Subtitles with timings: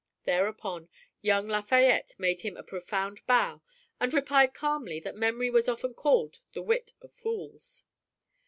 [0.23, 0.89] Thereupon
[1.21, 3.61] young Lafayette made him a profound bow
[3.99, 7.83] and replied calmly that memory was often called the wit of fools.